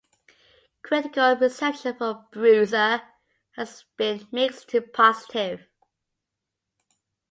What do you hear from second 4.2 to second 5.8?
mixed to positive.